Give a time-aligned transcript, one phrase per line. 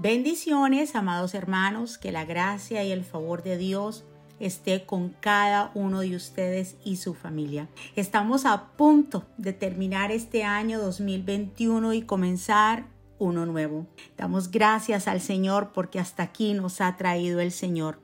[0.00, 4.04] Bendiciones, amados hermanos, que la gracia y el favor de Dios
[4.38, 7.68] esté con cada uno de ustedes y su familia.
[7.96, 12.86] Estamos a punto de terminar este año 2021 y comenzar
[13.18, 13.88] uno nuevo.
[14.16, 17.98] Damos gracias al Señor porque hasta aquí nos ha traído el Señor.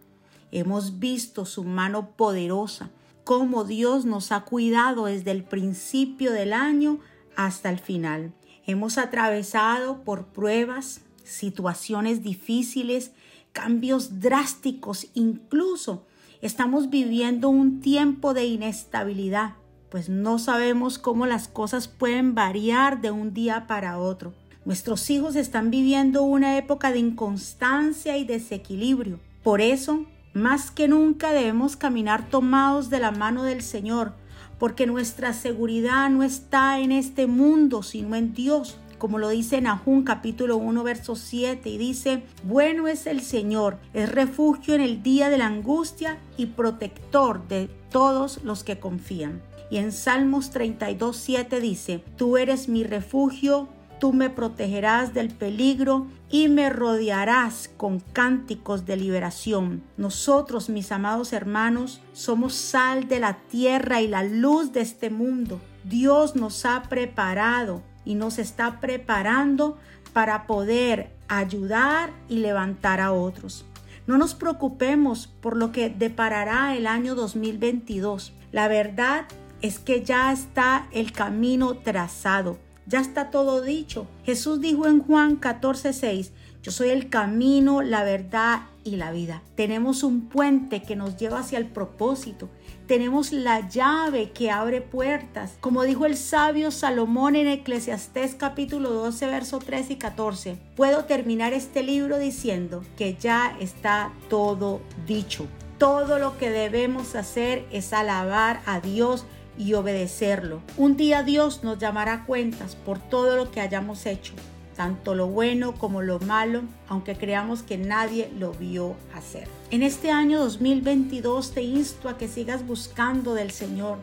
[0.50, 2.90] Hemos visto su mano poderosa,
[3.22, 6.98] cómo Dios nos ha cuidado desde el principio del año
[7.36, 8.32] hasta el final.
[8.66, 13.12] Hemos atravesado por pruebas, situaciones difíciles,
[13.52, 16.06] cambios drásticos, incluso
[16.42, 19.54] estamos viviendo un tiempo de inestabilidad,
[19.90, 24.34] pues no sabemos cómo las cosas pueden variar de un día para otro.
[24.64, 29.20] Nuestros hijos están viviendo una época de inconstancia y desequilibrio.
[29.42, 34.14] Por eso, más que nunca debemos caminar tomados de la mano del Señor,
[34.58, 38.78] porque nuestra seguridad no está en este mundo, sino en Dios.
[39.04, 44.10] Como lo dice Nahum capítulo 1 verso 7 y dice, bueno es el Señor, es
[44.10, 49.42] refugio en el día de la angustia y protector de todos los que confían.
[49.70, 53.68] Y en Salmos 32, 7 dice, tú eres mi refugio,
[54.00, 59.82] tú me protegerás del peligro y me rodearás con cánticos de liberación.
[59.98, 65.60] Nosotros, mis amados hermanos, somos sal de la tierra y la luz de este mundo.
[65.84, 69.78] Dios nos ha preparado y nos está preparando
[70.12, 73.64] para poder ayudar y levantar a otros.
[74.06, 78.32] No nos preocupemos por lo que deparará el año 2022.
[78.52, 79.24] La verdad
[79.62, 82.58] es que ya está el camino trazado.
[82.86, 84.06] Ya está todo dicho.
[84.24, 86.32] Jesús dijo en Juan 14:6,
[86.64, 89.42] yo soy el camino, la verdad y la vida.
[89.54, 92.48] Tenemos un puente que nos lleva hacia el propósito.
[92.86, 95.58] Tenemos la llave que abre puertas.
[95.60, 101.52] Como dijo el sabio Salomón en Eclesiastés capítulo 12, verso 13 y 14, puedo terminar
[101.52, 105.46] este libro diciendo que ya está todo dicho.
[105.76, 109.26] Todo lo que debemos hacer es alabar a Dios
[109.58, 110.62] y obedecerlo.
[110.78, 114.32] Un día Dios nos llamará cuentas por todo lo que hayamos hecho,
[114.74, 119.48] tanto lo bueno como lo malo, aunque creamos que nadie lo vio hacer.
[119.70, 123.98] En este año 2022 te insto a que sigas buscando del Señor,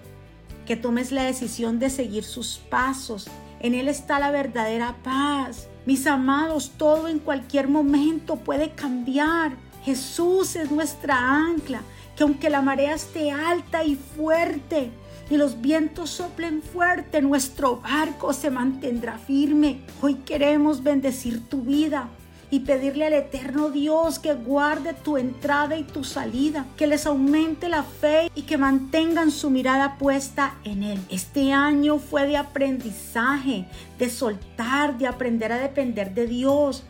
[0.65, 3.27] que tomes la decisión de seguir sus pasos.
[3.59, 5.67] En Él está la verdadera paz.
[5.85, 9.53] Mis amados, todo en cualquier momento puede cambiar.
[9.83, 11.81] Jesús es nuestra ancla,
[12.15, 14.91] que aunque la marea esté alta y fuerte,
[15.31, 19.79] y los vientos soplen fuerte, nuestro barco se mantendrá firme.
[20.01, 22.09] Hoy queremos bendecir tu vida
[22.49, 27.69] y pedirle al eterno Dios que guarde tu entrada y tu salida, que les aumente
[27.69, 30.99] la fe y que mantengan su mirada puesta en Él.
[31.09, 33.65] Este año fue de aprendizaje,
[33.97, 36.83] de soltar, de aprender a depender de Dios.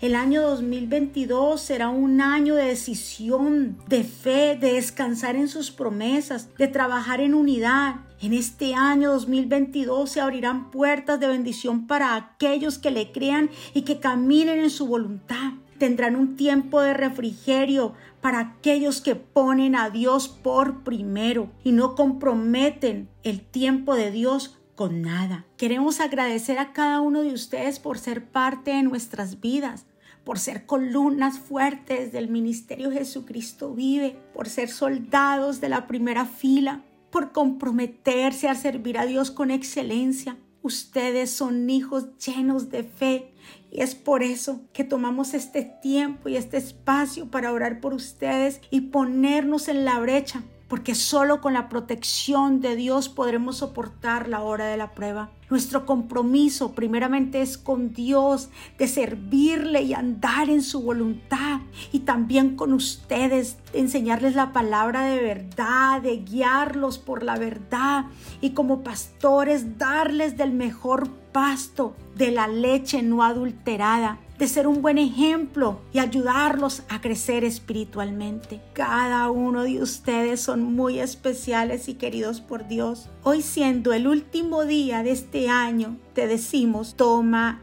[0.00, 6.48] El año 2022 será un año de decisión, de fe, de descansar en sus promesas,
[6.56, 7.96] de trabajar en unidad.
[8.20, 13.82] En este año 2022 se abrirán puertas de bendición para aquellos que le crean y
[13.82, 15.52] que caminen en su voluntad.
[15.78, 21.94] Tendrán un tiempo de refrigerio para aquellos que ponen a Dios por primero y no
[21.94, 25.44] comprometen el tiempo de Dios con nada.
[25.56, 29.86] Queremos agradecer a cada uno de ustedes por ser parte de nuestras vidas,
[30.22, 36.84] por ser columnas fuertes del ministerio Jesucristo vive, por ser soldados de la primera fila,
[37.10, 40.38] por comprometerse a servir a Dios con excelencia.
[40.62, 43.32] Ustedes son hijos llenos de fe
[43.72, 48.60] y es por eso que tomamos este tiempo y este espacio para orar por ustedes
[48.70, 54.42] y ponernos en la brecha porque solo con la protección de Dios podremos soportar la
[54.42, 55.30] hora de la prueba.
[55.50, 61.60] Nuestro compromiso primeramente es con Dios, de servirle y andar en su voluntad.
[61.90, 68.04] Y también con ustedes, de enseñarles la palabra de verdad, de guiarlos por la verdad.
[68.42, 74.82] Y como pastores, darles del mejor pasto, de la leche no adulterada de ser un
[74.82, 78.60] buen ejemplo y ayudarlos a crecer espiritualmente.
[78.72, 83.08] Cada uno de ustedes son muy especiales y queridos por Dios.
[83.24, 87.62] Hoy siendo el último día de este año, te decimos, toma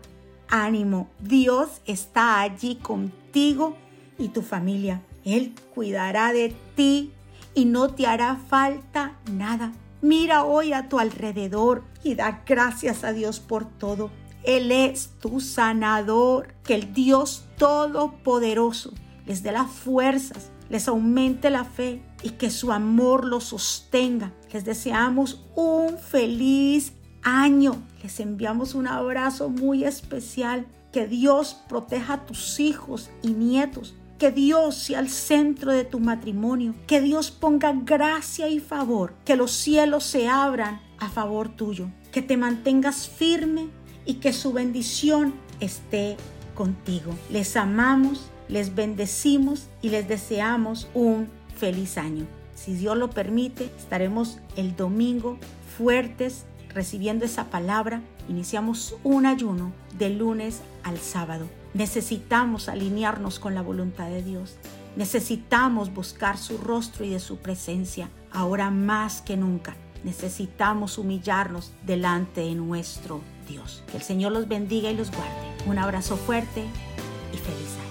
[0.50, 1.08] ánimo.
[1.20, 3.78] Dios está allí contigo
[4.18, 5.02] y tu familia.
[5.24, 7.14] Él cuidará de ti
[7.54, 9.72] y no te hará falta nada.
[10.02, 14.12] Mira hoy a tu alrededor y da gracias a Dios por todo.
[14.46, 16.54] Él es tu sanador.
[16.64, 18.94] Que el Dios Todopoderoso
[19.26, 24.34] les dé las fuerzas, les aumente la fe y que su amor los sostenga.
[24.52, 26.94] Les deseamos un feliz
[27.24, 27.76] año.
[28.04, 30.66] Les enviamos un abrazo muy especial.
[30.92, 33.96] Que Dios proteja a tus hijos y nietos.
[34.18, 36.74] Que Dios sea el centro de tu matrimonio.
[36.88, 39.14] Que Dios ponga gracia y favor.
[39.26, 41.90] Que los cielos se abran a favor tuyo.
[42.14, 43.70] Que te mantengas firme
[44.06, 46.18] y que su bendición esté
[46.54, 47.14] contigo.
[47.30, 52.26] Les amamos, les bendecimos y les deseamos un feliz año.
[52.56, 55.38] Si Dios lo permite, estaremos el domingo
[55.78, 58.02] fuertes recibiendo esa palabra.
[58.30, 61.48] Iniciamos un ayuno de lunes al sábado.
[61.74, 64.56] Necesitamos alinearnos con la voluntad de Dios.
[64.96, 69.76] Necesitamos buscar su rostro y de su presencia, ahora más que nunca.
[70.06, 73.84] Necesitamos humillarnos delante de nuestro Dios.
[73.92, 75.56] Que el Señor los bendiga y los guarde.
[75.66, 76.66] Un abrazo fuerte
[77.34, 77.85] y feliz